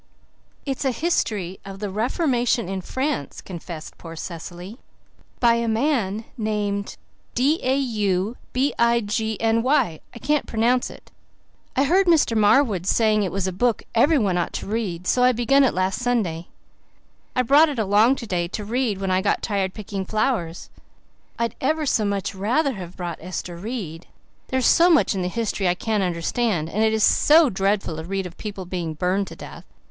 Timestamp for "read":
14.65-15.05, 18.65-18.99, 28.03-28.25